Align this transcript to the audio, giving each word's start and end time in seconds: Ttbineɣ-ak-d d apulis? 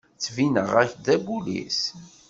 Ttbineɣ-ak-d 0.15 1.01
d 1.05 1.07
apulis? 1.15 1.81